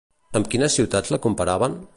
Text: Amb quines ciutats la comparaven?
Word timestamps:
Amb 0.39 0.49
quines 0.53 0.79
ciutats 0.79 1.15
la 1.17 1.23
comparaven? 1.29 1.77